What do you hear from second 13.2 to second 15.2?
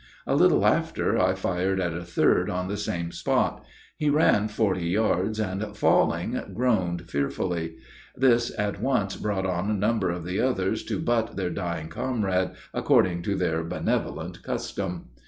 to their benevolent custom.